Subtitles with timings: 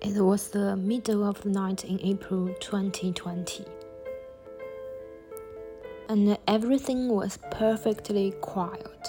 [0.00, 3.64] It was the middle of the night in April 2020.
[6.08, 9.08] And everything was perfectly quiet.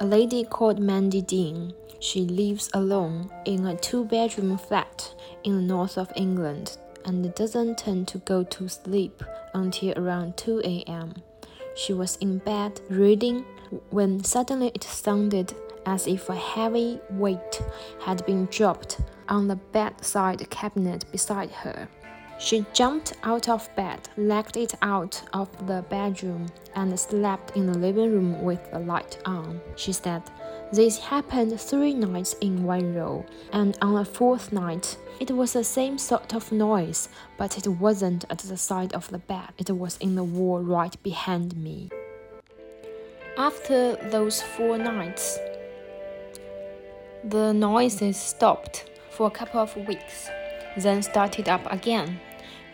[0.00, 1.74] A lady called Mandy Dean.
[1.98, 5.12] She lives alone in a two bedroom flat
[5.42, 10.62] in the north of England and doesn't tend to go to sleep until around 2
[10.64, 11.14] a.m.
[11.74, 13.44] She was in bed reading
[13.90, 15.52] when suddenly it sounded
[15.86, 17.62] as if a heavy weight
[18.00, 21.88] had been dropped on the bedside cabinet beside her.
[22.40, 27.76] She jumped out of bed, legged it out of the bedroom, and slept in the
[27.76, 29.60] living room with the light on.
[29.76, 30.22] She said,
[30.72, 35.62] This happened three nights in one row, and on the fourth night, it was the
[35.62, 39.98] same sort of noise, but it wasn't at the side of the bed, it was
[39.98, 41.90] in the wall right behind me.
[43.36, 45.38] After those four nights,
[47.24, 50.28] the noises stopped for a couple of weeks,
[50.76, 52.18] then started up again.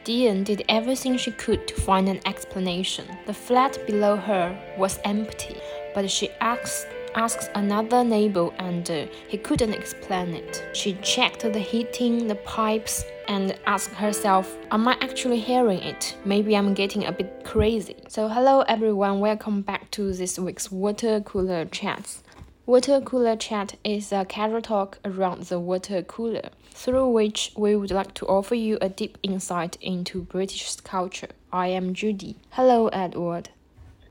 [0.05, 3.07] Dean did everything she could to find an explanation.
[3.27, 5.57] The flat below her was empty,
[5.95, 10.69] but she asked asked another neighbor and uh, he couldn't explain it.
[10.75, 16.15] She checked the heating, the pipes, and asked herself, Am I actually hearing it?
[16.27, 17.97] Maybe I'm getting a bit crazy.
[18.09, 22.23] So, hello everyone, welcome back to this week's Water Cooler Chats.
[22.67, 27.93] Water Cooler Chat is a casual talk around the water cooler, through which we would
[27.93, 31.29] like to offer you a deep insight into British culture.
[31.53, 32.39] I am Judy.
[32.51, 33.51] Hello, Edward.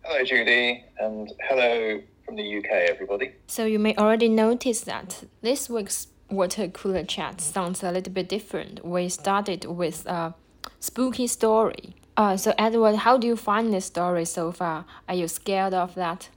[0.05, 3.33] Hello, Judy, and hello from the UK, everybody.
[3.47, 8.29] So, you may already notice that this week's Water Cooler Chat sounds a little bit
[8.29, 8.85] different.
[8.85, 10.33] We started with a
[10.79, 11.97] spooky story.
[12.15, 14.85] Uh, so, Edward, how do you find this story so far?
[15.09, 16.29] Are you scared of that?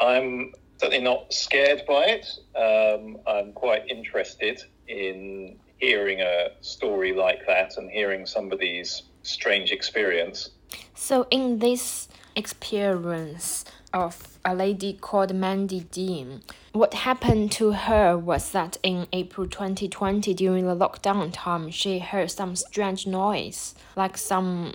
[0.00, 2.26] I'm certainly not scared by it.
[2.56, 10.50] Um, I'm quite interested in hearing a story like that and hearing somebody's strange experience.
[10.94, 16.42] So, in this experience of a lady called Mandy Dean,
[16.72, 22.30] what happened to her was that in April 2020, during the lockdown time, she heard
[22.30, 24.74] some strange noise, like some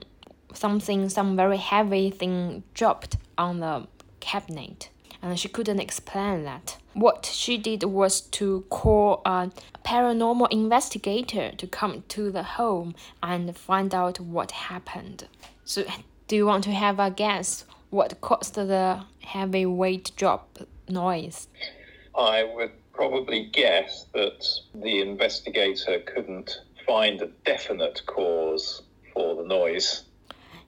[0.54, 3.88] something, some very heavy thing dropped on the
[4.20, 4.90] cabinet
[5.22, 6.78] and she couldn't explain that.
[6.94, 9.52] What she did was to call a
[9.86, 15.28] paranormal investigator to come to the home and find out what happened.
[15.64, 15.86] So,
[16.28, 21.48] do you want to have a guess what caused the heavy weight drop noise?
[22.18, 28.82] I would probably guess that the investigator couldn't find a definite cause
[29.14, 30.04] for the noise.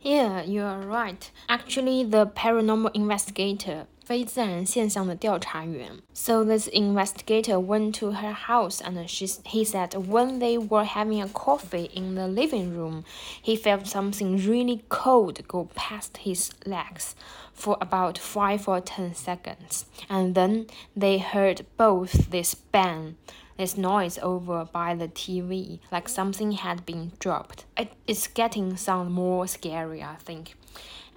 [0.02, 1.32] Yeah, you are right.
[1.48, 5.91] Actually, the paranormal investigator 非自然现象的调查员.
[6.15, 11.23] So this investigator went to her house and she, he said when they were having
[11.23, 13.05] a coffee in the living room,
[13.43, 17.15] he felt something really cold go past his legs
[17.53, 19.85] for about 5 or 10 seconds.
[20.09, 23.17] And then they heard both this bang
[23.59, 27.65] this noise over by the TV, like something had been dropped.
[27.77, 30.55] It, it's getting sound more scary, I think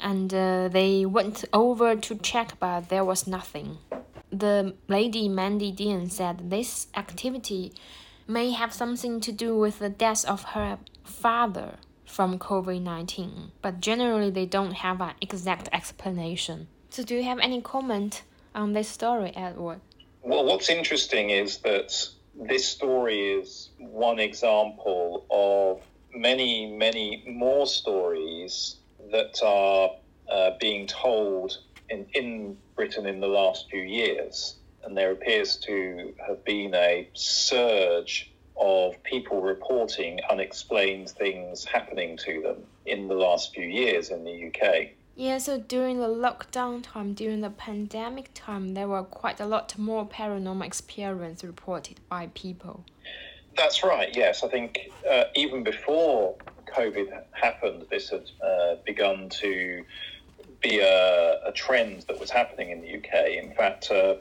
[0.01, 3.79] and uh, they went over to check, but there was nothing.
[4.31, 7.73] The lady Mandy Dean said this activity
[8.27, 13.81] may have something to do with the death of her father from COVID 19, but
[13.81, 16.69] generally they don't have an exact explanation.
[16.91, 18.23] So, do you have any comment
[18.55, 19.81] on this story, Edward?
[20.23, 21.93] Well, what's interesting is that
[22.35, 25.83] this story is one example of
[26.15, 28.77] many, many more stories
[29.13, 29.91] that are
[30.31, 31.59] uh, being told
[31.89, 34.57] in, in Britain in the last few years.
[34.85, 42.41] And there appears to have been a surge of people reporting unexplained things happening to
[42.43, 44.91] them in the last few years in the UK.
[45.17, 49.77] Yeah, so during the lockdown time, during the pandemic time, there were quite a lot
[49.79, 52.85] more paranormal experience reported by people.
[53.57, 54.43] That's right, yes.
[54.43, 56.37] I think uh, even before
[56.67, 59.85] COVID happened, this had uh, begun to
[60.61, 63.29] be a, a, trend that was happening in the UK.
[63.43, 64.17] In fact, uh,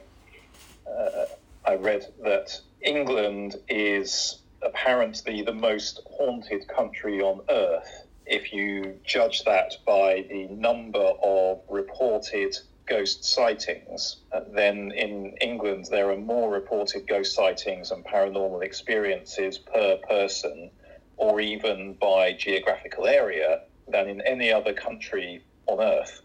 [0.88, 1.26] uh,
[1.64, 9.44] I read that England is apparently the most haunted country on earth if you judge
[9.44, 12.56] that by the number of reported
[12.86, 19.58] ghost sightings, uh, then in England there are more reported ghost sightings and paranormal experiences
[19.58, 20.70] per person
[21.16, 26.22] or even by geographical area than in any other country on earth.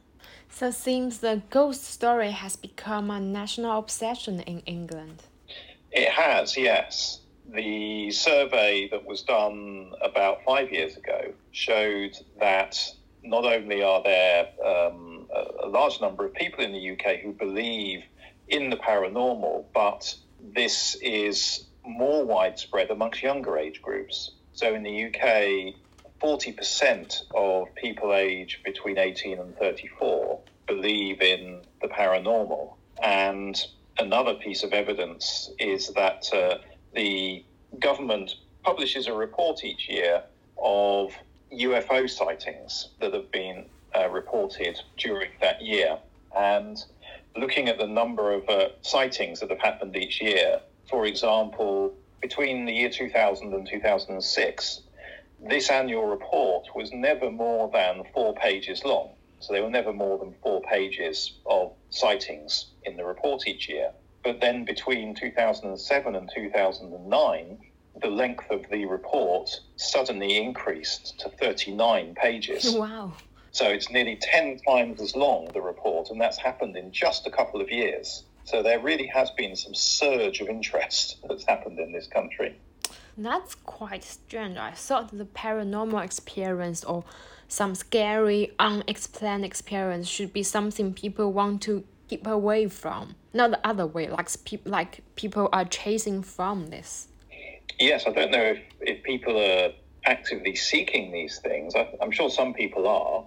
[0.49, 5.23] So it seems the ghost story has become a national obsession in England.
[5.91, 7.21] It has, yes.
[7.49, 12.77] the survey that was done about five years ago showed that
[13.23, 17.31] not only are there um, a, a large number of people in the UK who
[17.33, 18.03] believe
[18.47, 20.15] in the paranormal, but
[20.53, 24.31] this is more widespread amongst younger age groups.
[24.53, 25.75] So in the UK,
[26.21, 32.73] 40% of people aged between 18 and 34 believe in the paranormal.
[33.03, 33.59] And
[33.97, 36.57] another piece of evidence is that uh,
[36.93, 37.43] the
[37.79, 40.23] government publishes a report each year
[40.61, 41.13] of
[41.51, 43.65] UFO sightings that have been
[43.95, 45.97] uh, reported during that year.
[46.37, 46.83] And
[47.35, 52.65] looking at the number of uh, sightings that have happened each year, for example, between
[52.65, 54.81] the year 2000 and 2006,
[55.49, 59.09] this annual report was never more than four pages long.
[59.39, 63.91] So there were never more than four pages of sightings in the report each year.
[64.23, 67.57] But then between 2007 and 2009,
[68.01, 72.75] the length of the report suddenly increased to 39 pages.
[72.75, 73.13] Wow.
[73.53, 77.29] So it's nearly 10 times as long, the report, and that's happened in just a
[77.29, 78.23] couple of years.
[78.43, 82.55] So there really has been some surge of interest that's happened in this country.
[83.17, 84.57] That's quite strange.
[84.57, 87.03] I thought the paranormal experience or
[87.47, 93.67] some scary, unexplained experience should be something people want to keep away from, not the
[93.67, 97.07] other way, like, pe- like people are chasing from this.
[97.79, 99.71] Yes, I don't know if, if people are
[100.05, 101.75] actively seeking these things.
[101.75, 103.25] I, I'm sure some people are,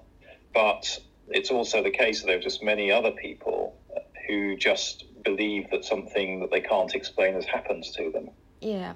[0.52, 3.76] but it's also the case that there are just many other people
[4.26, 8.30] who just believe that something that they can't explain has happened to them.
[8.60, 8.94] Yeah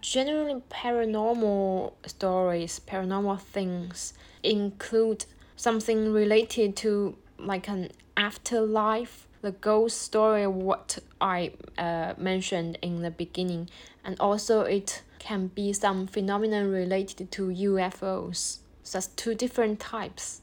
[0.00, 5.24] generally paranormal stories, paranormal things include
[5.56, 13.10] something related to like an afterlife, the ghost story, what I uh, mentioned in the
[13.10, 13.68] beginning,
[14.04, 18.58] and also it can be some phenomenon related to UFOs.
[18.82, 20.42] So that's two different types.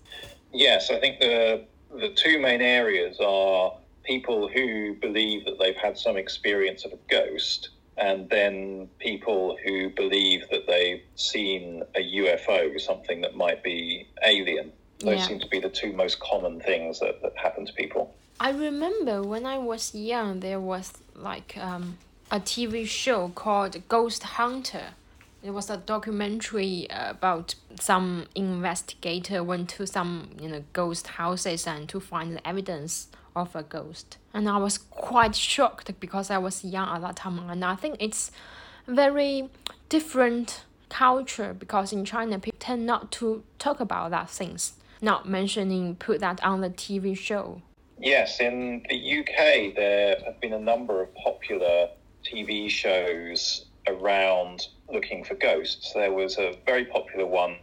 [0.52, 3.74] Yes, I think the the two main areas are
[4.08, 9.90] people who believe that they've had some experience of a ghost and then people who
[9.90, 14.72] believe that they've seen a UFO, something that might be alien.
[15.00, 15.28] Those yeah.
[15.28, 18.16] seem to be the two most common things that, that happen to people.
[18.40, 21.98] I remember when I was young, there was like um,
[22.32, 24.90] a TV show called Ghost Hunter.
[25.44, 31.88] It was a documentary about some investigator went to some you know ghost houses and
[31.90, 33.08] to find the evidence
[33.38, 34.18] of a ghost.
[34.34, 37.50] And I was quite shocked because I was young at that time.
[37.50, 38.32] And I think it's
[38.88, 39.50] very
[39.90, 45.96] different culture because in China people tend not to talk about that things, not mentioning
[45.96, 47.62] put that on the TV show.
[48.00, 51.90] Yes, in the UK there have been a number of popular
[52.24, 55.94] TV shows around looking for ghosts.
[55.94, 57.58] There was a very popular one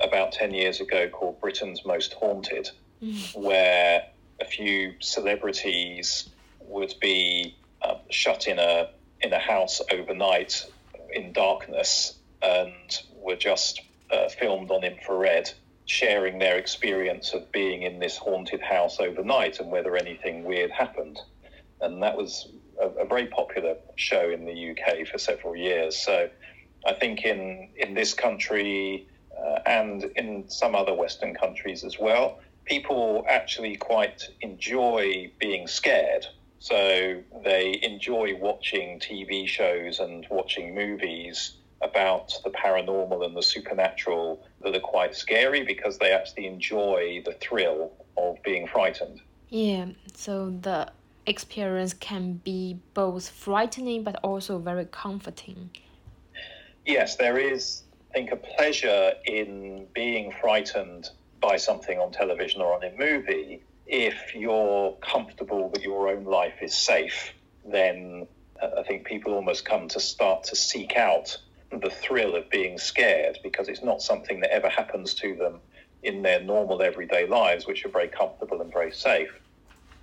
[0.00, 2.70] about 10 years ago called Britain's Most Haunted,
[3.02, 3.36] mm.
[3.36, 4.06] where
[4.40, 6.28] a few celebrities
[6.60, 8.90] would be um, shut in a
[9.20, 10.66] in a house overnight
[11.12, 15.50] in darkness and were just uh, filmed on infrared,
[15.86, 21.20] sharing their experience of being in this haunted house overnight and whether anything weird happened.
[21.80, 22.48] And that was
[22.80, 25.96] a, a very popular show in the UK for several years.
[25.96, 26.28] So
[26.84, 29.06] I think in in this country
[29.38, 36.26] uh, and in some other Western countries as well, people actually quite enjoy being scared.
[36.58, 44.46] So they enjoy watching TV shows and watching movies about the paranormal and the supernatural
[44.62, 49.20] that are quite scary because they actually enjoy the thrill of being frightened.
[49.48, 50.92] Yeah, so the
[51.26, 55.70] experience can be both frightening but also very comforting.
[56.86, 61.10] Yes, there is, I think, a pleasure in being frightened
[61.42, 66.54] by something on television or on a movie, if you're comfortable that your own life
[66.62, 67.34] is safe,
[67.70, 68.26] then
[68.62, 71.36] uh, I think people almost come to start to seek out
[71.70, 75.60] the thrill of being scared because it's not something that ever happens to them
[76.02, 79.30] in their normal everyday lives, which are very comfortable and very safe.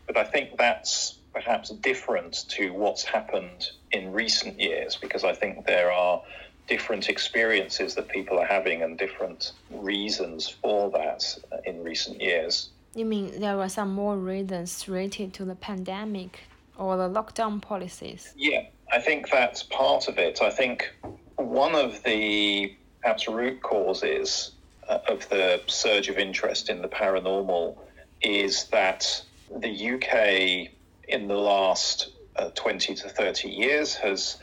[0.07, 5.65] But I think that's perhaps different to what's happened in recent years because I think
[5.65, 6.21] there are
[6.69, 11.21] different experiences that people are having and different reasons for that
[11.65, 12.69] in recent years.
[12.95, 16.41] You mean there were some more reasons related to the pandemic
[16.77, 18.33] or the lockdown policies?
[18.37, 20.41] Yeah, I think that's part of it.
[20.41, 20.93] I think
[21.35, 24.51] one of the perhaps root causes
[24.87, 27.77] uh, of the surge of interest in the paranormal
[28.21, 29.23] is that
[29.59, 30.71] the UK
[31.07, 34.37] in the last uh, 20 to 30 years has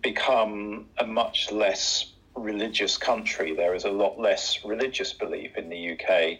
[0.00, 3.54] become a much less religious country.
[3.54, 6.38] There is a lot less religious belief in the UK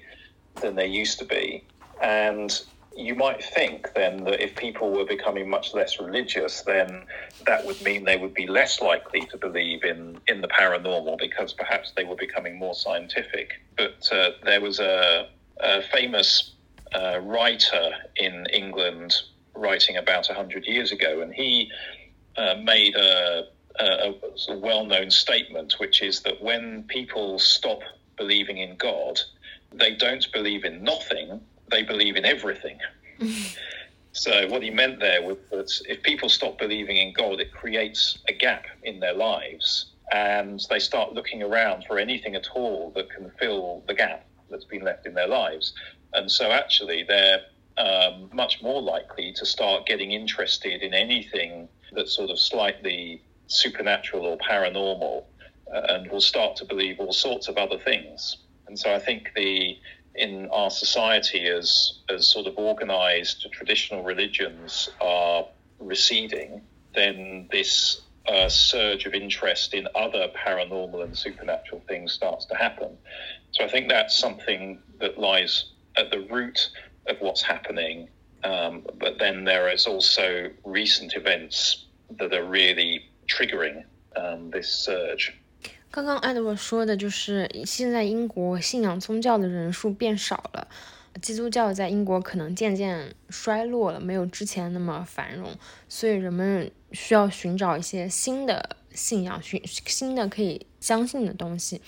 [0.60, 1.64] than there used to be.
[2.00, 2.60] And
[2.96, 7.04] you might think then that if people were becoming much less religious, then
[7.46, 11.52] that would mean they would be less likely to believe in, in the paranormal because
[11.52, 13.52] perhaps they were becoming more scientific.
[13.76, 15.28] But uh, there was a,
[15.60, 16.54] a famous
[16.92, 19.14] uh, writer in England
[19.54, 21.70] writing about 100 years ago, and he
[22.38, 23.48] uh, made a,
[23.80, 24.14] a,
[24.48, 27.80] a well known statement, which is that when people stop
[28.16, 29.20] believing in God,
[29.72, 31.40] they don't believe in nothing,
[31.70, 32.78] they believe in everything.
[34.12, 38.18] so, what he meant there was that if people stop believing in God, it creates
[38.28, 43.10] a gap in their lives and they start looking around for anything at all that
[43.10, 45.74] can fill the gap that's been left in their lives.
[46.14, 47.40] And so, actually, they're
[47.76, 54.26] um, much more likely to start getting interested in anything that's sort of slightly supernatural
[54.26, 55.24] or paranormal
[55.74, 58.38] uh, and will start to believe all sorts of other things.
[58.66, 59.78] And so I think the
[60.14, 65.46] in our society as as sort of organized traditional religions are
[65.78, 66.60] receding,
[66.94, 72.96] then this uh, surge of interest in other paranormal and supernatural things starts to happen.
[73.52, 76.70] So I think that's something that lies at the root
[77.06, 78.08] of what's happening.
[78.42, 81.86] Um, but then there is also recent events
[82.18, 83.84] that are really triggering
[84.50, 85.32] this surge.
[85.90, 90.68] 刚刚艾德沃说的就是，现在英国信仰宗教的人数变少了，
[91.20, 95.50] 基督教在英国可能渐渐衰落了，没有之前那么繁荣，
[95.88, 101.80] 所以人们需要寻找一些新的信仰，寻新的可以相信的东西，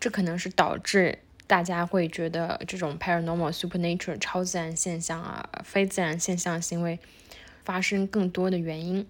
[0.00, 6.99] 这可能是导致大家会觉得这种 paranormal、supernatural 超自然现象啊、非自然现象行为
[7.63, 9.05] 发生更多的原因。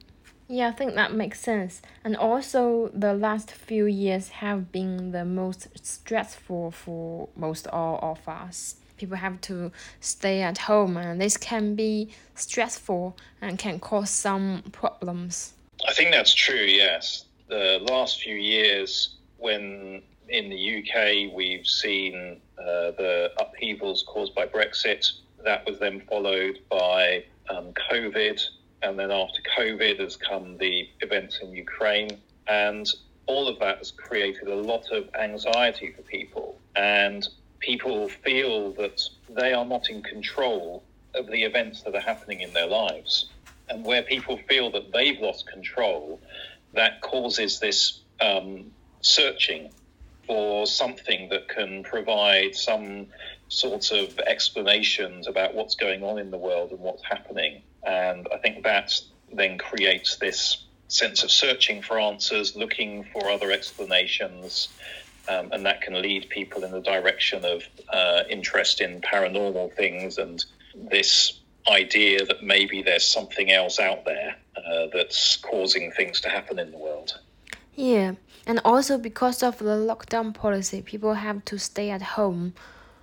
[0.49, 1.81] Yeah, I think that makes sense.
[2.03, 8.19] And also, the last few years have been the most stressful for most all of
[8.27, 8.75] us.
[8.97, 14.63] People have to stay at home, and this can be stressful and can cause some
[14.71, 15.53] problems.
[15.87, 17.25] I think that's true, yes.
[17.47, 24.46] The last few years, when in the UK we've seen uh, the upheavals caused by
[24.46, 25.10] Brexit,
[25.44, 28.40] that was then followed by um, COVID
[28.82, 32.10] and then after COVID has come the events in Ukraine,
[32.46, 32.88] and
[33.26, 36.58] all of that has created a lot of anxiety for people.
[36.76, 37.26] And
[37.58, 42.52] people feel that they are not in control of the events that are happening in
[42.52, 43.30] their lives.
[43.68, 46.20] And where people feel that they've lost control,
[46.74, 48.70] that causes this um,
[49.00, 49.70] searching
[50.28, 53.06] for something that can provide some
[53.48, 57.62] sort of explanations about what's going on in the world and what's happening.
[57.84, 58.92] And I think that
[59.32, 64.68] then creates this sense of searching for answers, looking for other explanations,
[65.28, 70.18] um, and that can lead people in the direction of uh, interest in paranormal things
[70.18, 70.44] and
[70.90, 76.58] this idea that maybe there's something else out there uh, that's causing things to happen
[76.58, 77.18] in the world.
[77.74, 78.14] Yeah,
[78.48, 82.54] and also because of the lockdown policy, people have to stay at home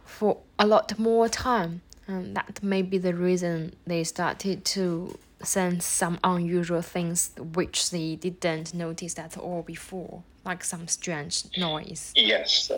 [0.04, 1.82] for a lot more time.
[2.08, 8.16] And that may be the reason they started to sense some unusual things which they
[8.16, 12.12] didn't notice at all before, like some strange noise.
[12.16, 12.72] Yes.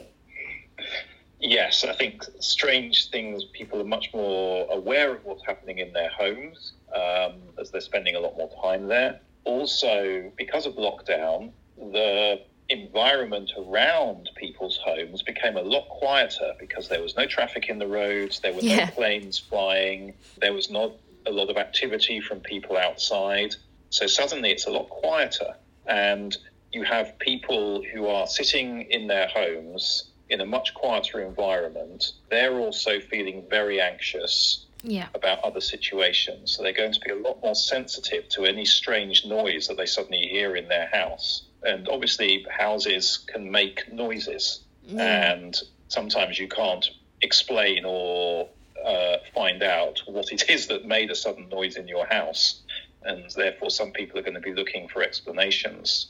[1.39, 6.09] Yes, I think strange things, people are much more aware of what's happening in their
[6.09, 9.21] homes um, as they're spending a lot more time there.
[9.45, 17.01] Also, because of lockdown, the environment around people's homes became a lot quieter because there
[17.01, 18.85] was no traffic in the roads, there were yeah.
[18.85, 20.91] no planes flying, there was not
[21.25, 23.55] a lot of activity from people outside.
[23.89, 25.55] So suddenly it's a lot quieter.
[25.85, 26.35] And
[26.73, 32.13] you have people who are sitting in their homes in a much quieter environment.
[32.29, 35.07] They're also feeling very anxious yeah.
[35.15, 36.55] about other situations.
[36.55, 39.85] So they're going to be a lot more sensitive to any strange noise that they
[39.85, 44.61] suddenly hear in their house and obviously houses can make noises,
[44.97, 45.59] and
[45.89, 46.89] sometimes you can't
[47.21, 48.47] explain or
[48.85, 52.61] uh, find out what it is that made a sudden noise in your house,
[53.03, 56.07] and therefore some people are going to be looking for explanations.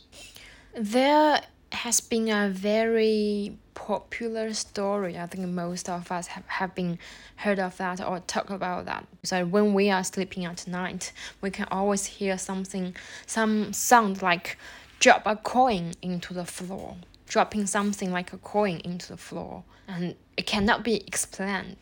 [0.75, 5.17] There has been a very popular story.
[5.17, 6.97] I think most of us have, have been
[7.37, 9.05] heard of that or talk about that.
[9.23, 11.11] So when we are sleeping at night,
[11.41, 14.57] we can always hear something, some sound like
[14.99, 20.15] drop a coin into the floor, dropping something like a coin into the floor, and
[20.35, 21.77] it cannot be explained.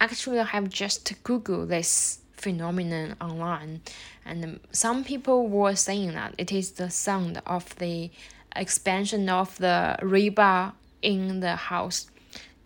[0.00, 3.80] Actually, I have just Googled this phenomenon online,
[4.24, 8.10] and some people were saying that it is the sound of the
[8.56, 10.72] expansion of the rebar
[11.02, 12.10] in the house.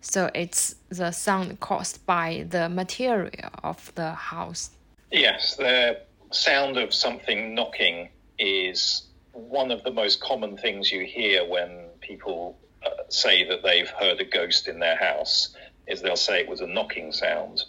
[0.00, 3.30] So it's the sound caused by the material
[3.62, 4.70] of the house.
[5.10, 11.46] Yes, the sound of something knocking is one of the most common things you hear
[11.46, 15.54] when people uh, say that they've heard a ghost in their house.
[15.86, 17.62] Is they'll say it was a knocking sound,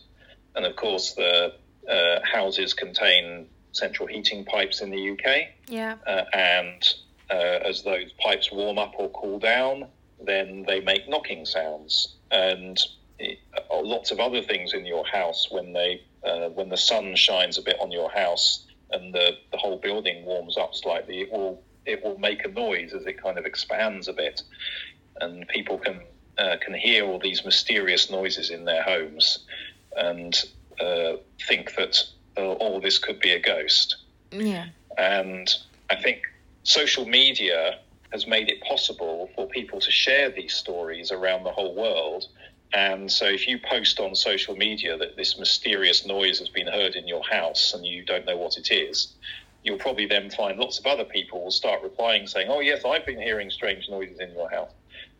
[0.55, 1.53] and of course the
[1.89, 5.49] uh, houses contain central heating pipes in the UK.
[5.67, 5.97] Yeah.
[6.07, 6.93] Uh, and
[7.29, 9.87] uh, as those pipes warm up or cool down,
[10.23, 12.15] then they make knocking sounds.
[12.31, 12.79] And
[13.19, 17.15] it, uh, lots of other things in your house when they uh, when the sun
[17.15, 18.65] shines a bit on your house
[18.95, 22.93] and the, the whole building warms up slightly, it will it will make a noise
[22.93, 24.41] as it kind of expands a bit,
[25.21, 26.01] and people can
[26.37, 29.45] uh, can hear all these mysterious noises in their homes
[29.95, 30.43] and
[30.81, 31.13] uh,
[31.47, 32.03] think that
[32.37, 33.97] uh, all this could be a ghost.
[34.31, 34.67] Yeah.
[34.97, 35.53] And
[35.89, 36.23] I think
[36.63, 37.79] social media
[38.11, 42.25] has made it possible for people to share these stories around the whole world.
[42.75, 46.95] And so, if you post on social media that this mysterious noise has been heard
[46.95, 49.13] in your house and you don't know what it is,
[49.63, 53.05] you'll probably then find lots of other people will start replying saying, "Oh yes, I've
[53.05, 54.71] been hearing strange noises in your house,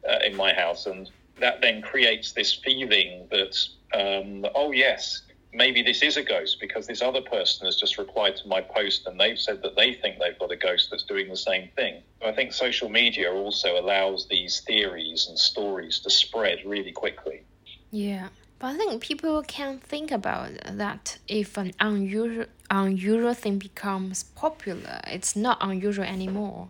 [0.07, 1.09] uh, in my house," and
[1.39, 3.57] that then creates this feeling that,
[3.93, 5.21] um, "Oh yes,
[5.55, 9.07] maybe this is a ghost because this other person has just replied to my post
[9.07, 12.03] and they've said that they think they've got a ghost that's doing the same thing.
[12.23, 17.43] I think social media also allows these theories and stories to spread really quickly.
[17.91, 18.27] Yeah.
[18.59, 24.99] But I think people can think about that if an unusual unusual thing becomes popular,
[25.07, 26.69] it's not unusual anymore.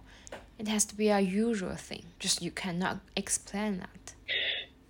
[0.59, 2.03] It has to be a usual thing.
[2.19, 4.13] Just you cannot explain that.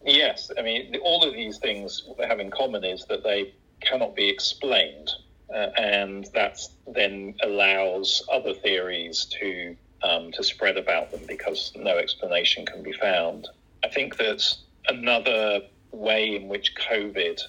[0.05, 3.53] Yes, I mean all of these things what they have in common is that they
[3.85, 5.11] cannot be explained,
[5.53, 11.97] uh, and that then allows other theories to um, to spread about them because no
[11.97, 13.47] explanation can be found.
[13.83, 14.43] I think that
[14.87, 15.61] another
[15.91, 17.39] way in which COVID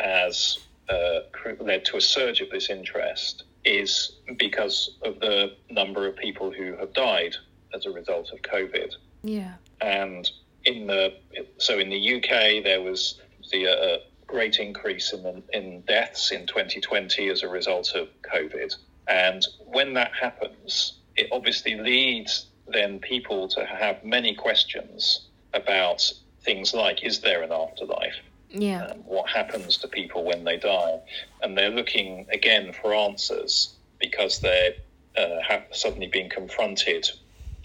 [0.00, 1.20] has uh,
[1.60, 6.76] led to a surge of this interest is because of the number of people who
[6.76, 7.34] have died
[7.74, 8.92] as a result of COVID.
[9.22, 9.54] Yeah.
[9.80, 10.30] And
[10.64, 11.14] in the
[11.58, 13.20] so in the UK there was
[13.50, 13.98] the uh,
[14.28, 18.76] great increase in, in deaths in 2020 as a result of COVID.
[19.08, 26.12] And when that happens, it obviously leads then people to have many questions about
[26.42, 28.16] things like is there an afterlife?
[28.50, 28.86] Yeah.
[28.86, 31.00] Um, what happens to people when they die?
[31.42, 34.76] And they're looking again for answers because they
[35.16, 37.08] uh, have suddenly been confronted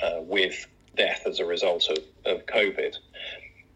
[0.02, 2.95] uh, with death as a result of, of COVID.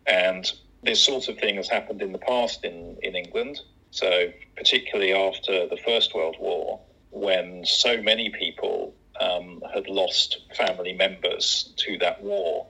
[0.05, 0.51] And
[0.87, 3.59] this sort of thing has happened in the past in, in England.
[3.91, 6.79] So, particularly after the First World War,
[7.11, 12.67] when so many people um, had lost family members to that war,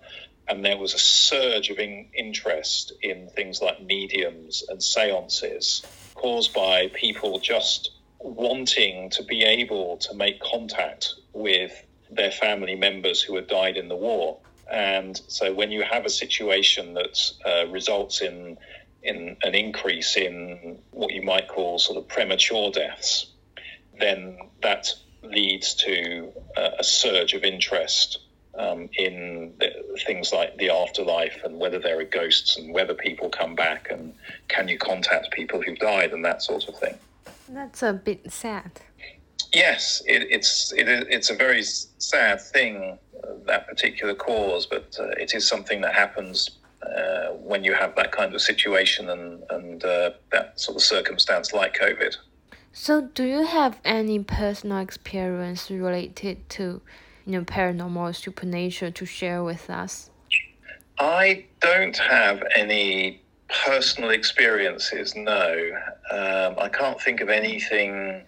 [0.48, 5.84] and there was a surge of in- interest in things like mediums and seances
[6.16, 13.22] caused by people just wanting to be able to make contact with their family members
[13.22, 14.40] who had died in the war.
[14.72, 18.58] And so when you have a situation that uh, results in
[19.04, 23.28] in an increase in what you might call sort of premature deaths,
[24.00, 28.20] then that leads to uh, a surge of interest
[28.58, 29.72] um, in the,
[30.06, 34.14] things like the afterlife and whether there are ghosts and whether people come back and
[34.48, 36.96] can you contact people who've died and that sort of thing.
[37.50, 38.82] That's a bit sad.
[39.54, 43.00] Yes, it, it's it, it's a very sad thing
[43.46, 46.52] that particular cause, but uh, it is something that happens
[46.84, 51.54] uh, when you have that kind of situation and, and uh, that sort of circumstance
[51.54, 52.16] like COVID.
[52.72, 56.82] So, do you have any personal experience related to,
[57.26, 60.12] you know, paranormal, supernatural to share with us?
[61.00, 63.22] I don't have any
[63.66, 65.16] personal experiences.
[65.16, 65.72] No,
[66.12, 68.24] um, I can't think of anything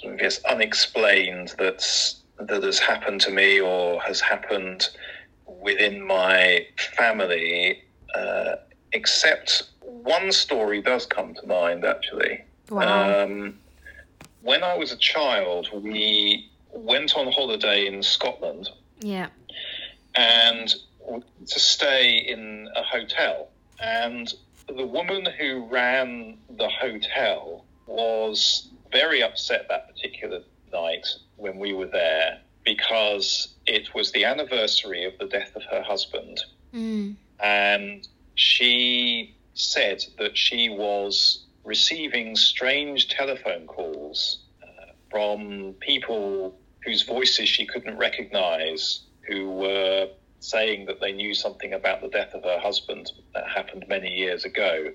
[0.00, 4.88] sort of just unexplained that's that has happened to me or has happened
[5.46, 7.82] within my family,
[8.14, 8.56] uh,
[8.92, 12.44] except one story does come to mind actually.
[12.70, 13.24] Wow.
[13.24, 13.58] Um,
[14.42, 18.68] when I was a child, we went on holiday in Scotland
[19.00, 19.28] Yeah.
[20.14, 20.74] and
[21.46, 23.48] to stay in a hotel.
[23.80, 24.32] And
[24.68, 30.40] the woman who ran the hotel was very upset that particular
[30.72, 35.82] night when we were there because it was the anniversary of the death of her
[35.82, 36.40] husband.
[36.74, 37.16] Mm.
[37.42, 47.48] And she said that she was receiving strange telephone calls uh, from people whose voices
[47.48, 50.08] she couldn't recognize, who were
[50.40, 54.44] saying that they knew something about the death of her husband that happened many years
[54.44, 54.92] ago.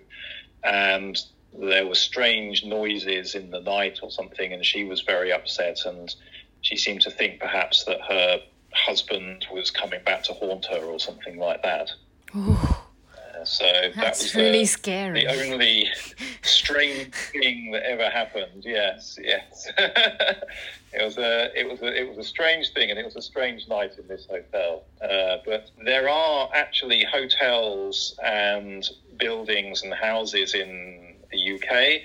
[0.64, 1.18] And
[1.58, 5.86] there were strange noises in the night or something, and she was very upset.
[5.86, 6.14] And
[6.62, 8.40] she seemed to think perhaps that her
[8.74, 11.90] husband was coming back to haunt her or something like that.
[12.34, 15.26] Uh, so that's that was really uh, scary.
[15.26, 15.90] the only
[16.42, 18.64] strange thing that ever happened.
[18.64, 19.68] Yes, yes.
[19.78, 23.22] it was a it was a it was a strange thing, and it was a
[23.22, 24.84] strange night in this hotel.
[25.02, 32.02] Uh, but there are actually hotels and buildings and houses in the UK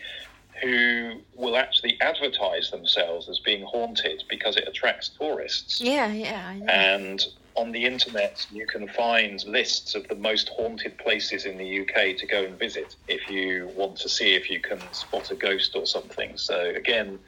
[0.63, 5.81] who will actually advertise themselves as being haunted because it attracts tourists.
[5.81, 6.53] yeah, yeah.
[6.69, 7.23] And
[7.57, 12.17] on the internet, you can find lists of the most haunted places in the UK
[12.19, 15.75] to go and visit if you want to see if you can spot a ghost
[15.75, 16.37] or something.
[16.37, 17.19] So, again,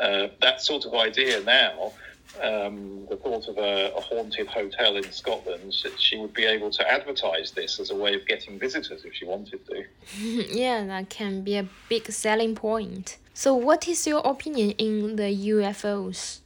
[0.00, 1.92] uh, that sort of idea now,
[2.42, 6.70] um, the thought of a, a haunted hotel in Scotland, that she would be able
[6.70, 9.84] to advertise this as a way of getting visitors if she wanted to.
[10.18, 13.18] yeah, that can be a big selling point.
[13.34, 16.40] So, what is your opinion in the UFOs?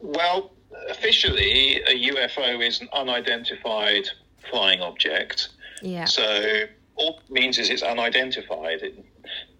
[0.00, 0.52] Well,
[0.90, 4.08] officially, a UFO is an unidentified
[4.50, 5.48] flying object.
[5.82, 8.82] Yeah, So all it means is it's unidentified.
[8.82, 9.04] It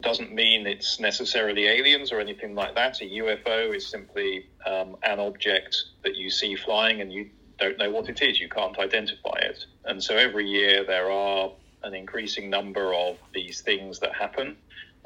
[0.01, 3.01] doesn't mean it's necessarily aliens or anything like that.
[3.01, 7.91] A UFO is simply um, an object that you see flying and you don't know
[7.91, 8.41] what it is.
[8.41, 9.65] You can't identify it.
[9.85, 11.51] And so every year there are
[11.83, 14.57] an increasing number of these things that happen.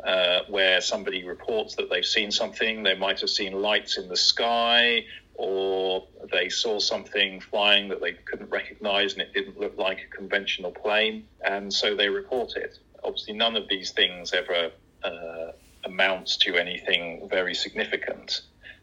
[0.05, 4.17] Uh, where somebody reports that they've seen something, they might have seen lights in the
[4.17, 5.05] sky,
[5.39, 10.17] or they saw something flying that they couldn't recognize and it didn't look like a
[10.17, 12.79] conventional plane, and so they report it.
[13.05, 14.73] Obviously, none of these things ever
[15.05, 15.53] uh,
[15.85, 18.43] amounts to anything very significant,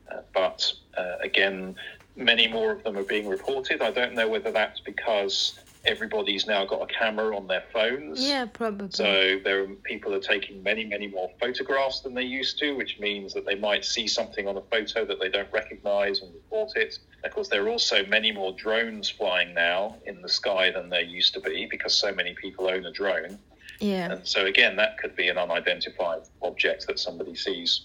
[0.10, 1.76] uh, but uh, again,
[2.16, 3.82] many more of them are being reported.
[3.82, 8.21] I don't know whether that's because everybody's now got a camera on their phones.
[8.21, 8.89] yeah, probably.
[8.91, 12.99] So there are people are taking many, many more photographs than they used to, which
[13.01, 16.73] means that they might see something on a photo that they don't recognise and report
[16.77, 16.99] it.
[17.25, 21.03] Of course, there are also many more drones flying now in the sky than there
[21.03, 23.39] used to be because so many people own a drone.
[23.81, 27.83] yeah, And so again, that could be an unidentified object that somebody sees.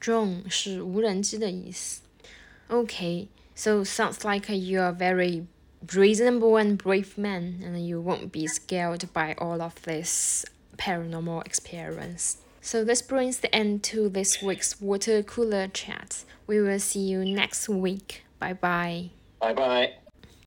[0.00, 2.02] drone 是无人机的意思。
[2.68, 5.46] Okay, so sounds like you are very
[5.93, 10.45] reasonable and brave man, and you won't be scared by all of this
[10.77, 12.37] paranormal experience.
[12.61, 16.23] So this brings the end to this week's water cooler chat.
[16.47, 18.23] We will see you next week.
[18.39, 19.09] Bye bye.
[19.39, 19.93] Bye bye.